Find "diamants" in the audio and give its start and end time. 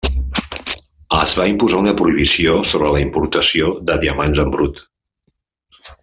4.05-4.41